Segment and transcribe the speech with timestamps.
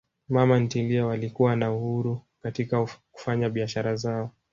[0.29, 4.31] Mama ntilie walikuwa na uhuru katika kufanya biashara zao